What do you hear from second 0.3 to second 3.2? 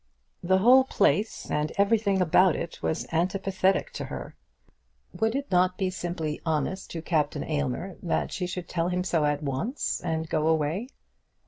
The whole place and everything about it was